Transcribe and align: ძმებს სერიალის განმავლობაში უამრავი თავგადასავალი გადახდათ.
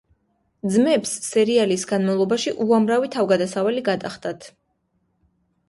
ძმებს 0.75 1.11
სერიალის 1.25 1.83
განმავლობაში 1.91 2.55
უამრავი 2.67 3.13
თავგადასავალი 3.19 3.87
გადახდათ. 3.93 4.51